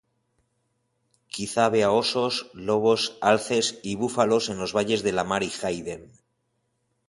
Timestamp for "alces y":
3.31-3.91